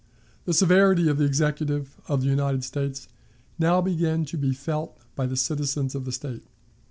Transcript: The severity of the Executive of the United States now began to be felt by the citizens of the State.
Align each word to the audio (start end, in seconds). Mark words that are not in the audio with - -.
The 0.45 0.53
severity 0.55 1.07
of 1.09 1.19
the 1.19 1.25
Executive 1.25 2.01
of 2.07 2.21
the 2.23 2.27
United 2.27 2.63
States 2.63 3.07
now 3.59 3.81
began 3.81 4.25
to 4.25 4.35
be 4.35 4.51
felt 4.51 4.97
by 5.15 5.27
the 5.27 5.37
citizens 5.37 5.93
of 5.93 6.05
the 6.05 6.11
State. 6.11 6.41